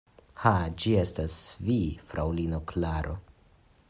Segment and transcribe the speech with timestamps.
[0.43, 1.35] Ha, ĝi estas
[1.67, 1.77] vi,
[2.09, 3.15] fraŭlino Klaro!